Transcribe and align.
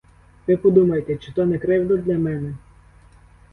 Ви 0.47 0.57
подумайте: 0.57 1.17
чи 1.17 1.31
то 1.31 1.45
не 1.45 1.59
кривда 1.59 1.97
для 1.97 2.17
мене? 2.17 2.53